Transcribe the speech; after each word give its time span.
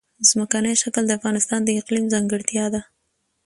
ځمکنی 0.29 0.73
شکل 0.83 1.03
د 1.07 1.11
افغانستان 1.19 1.59
د 1.63 1.69
اقلیم 1.81 2.05
ځانګړتیا 2.13 2.65
ده. 2.73 2.81